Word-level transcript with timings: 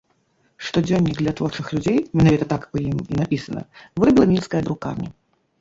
Штодзённік 0.67 1.15
для 1.21 1.33
творчых 1.41 1.65
людзей, 1.75 1.97
менавіта 2.21 2.49
так 2.53 2.65
у 2.79 2.81
ім 2.87 2.97
і 3.11 3.21
напісана, 3.21 3.61
вырабіла 4.03 4.25
мінская 4.33 4.61
друкарня. 4.71 5.09